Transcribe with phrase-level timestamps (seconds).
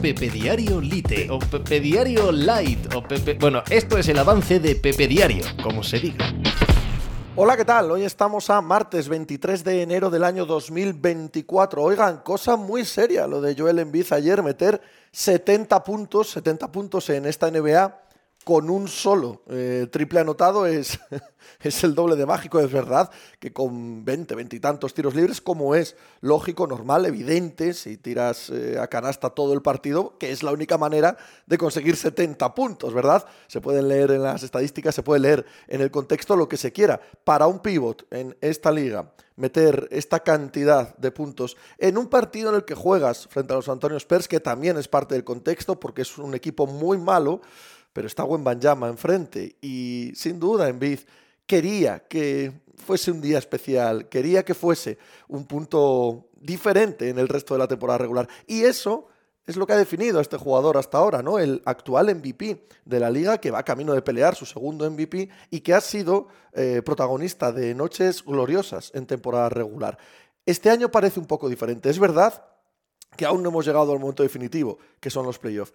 [0.00, 3.34] Pepe Diario Lite o Pepe Diario Light o Pepe...
[3.34, 6.32] Bueno, esto es el avance de Pepe Diario, como se diga.
[7.34, 7.90] Hola, ¿qué tal?
[7.90, 11.82] Hoy estamos a martes 23 de enero del año 2024.
[11.82, 14.80] Oigan, cosa muy seria lo de Joel Embiid ayer, meter
[15.10, 18.07] 70 puntos, 70 puntos en esta NBA
[18.48, 20.98] con un solo eh, triple anotado es,
[21.60, 25.42] es el doble de mágico, es verdad, que con 20, 20 y tantos tiros libres,
[25.42, 30.42] como es lógico, normal, evidente, si tiras eh, a canasta todo el partido, que es
[30.42, 33.26] la única manera de conseguir 70 puntos, ¿verdad?
[33.48, 36.72] Se pueden leer en las estadísticas, se puede leer en el contexto lo que se
[36.72, 37.02] quiera.
[37.24, 42.56] Para un pivot en esta liga, meter esta cantidad de puntos en un partido en
[42.56, 46.00] el que juegas frente a los Antonio Spurs, que también es parte del contexto, porque
[46.00, 47.42] es un equipo muy malo,
[47.98, 51.00] pero está Banyama enfrente y sin duda Embiid
[51.48, 57.54] quería que fuese un día especial, quería que fuese un punto diferente en el resto
[57.54, 59.08] de la temporada regular y eso
[59.46, 61.40] es lo que ha definido a este jugador hasta ahora, ¿no?
[61.40, 65.58] El actual MVP de la liga que va camino de pelear su segundo MVP y
[65.58, 69.98] que ha sido eh, protagonista de noches gloriosas en temporada regular.
[70.46, 71.90] Este año parece un poco diferente.
[71.90, 72.44] Es verdad
[73.16, 75.74] que aún no hemos llegado al momento definitivo, que son los playoffs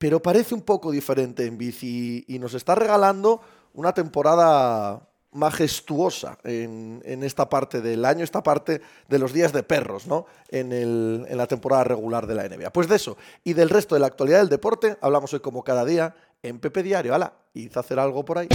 [0.00, 3.42] pero parece un poco diferente en bici y nos está regalando
[3.74, 10.06] una temporada majestuosa en, esta parte del año, esta parte de los días de perros,
[10.06, 10.24] ¿no?
[10.48, 12.72] En, en la temporada regular de la NBA.
[12.72, 15.84] Pues de eso y del resto de la actualidad del deporte hablamos hoy como cada
[15.84, 17.14] día en Pepe Diario.
[17.14, 17.34] ¡Hala!
[17.52, 18.48] ¿Hizo hacer algo por ahí?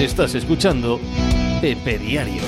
[0.00, 0.98] Estás escuchando
[1.60, 2.42] Pepe Diario.